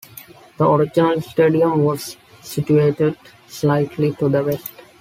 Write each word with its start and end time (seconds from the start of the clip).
The 0.57 0.67
original 0.67 1.21
stadium 1.21 1.83
was 1.83 2.17
situated 2.41 3.15
slightly 3.47 4.13
to 4.15 4.29
the 4.29 4.43
west. 4.43 4.71